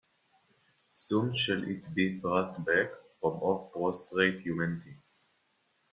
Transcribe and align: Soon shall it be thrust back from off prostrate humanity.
Soon 0.89 1.31
shall 1.31 1.63
it 1.63 1.93
be 1.93 2.17
thrust 2.17 2.55
back 2.65 2.89
from 3.19 3.33
off 3.35 3.71
prostrate 3.71 4.39
humanity. 4.41 4.95